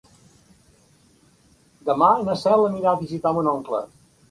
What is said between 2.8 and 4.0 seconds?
a visitar mon oncle.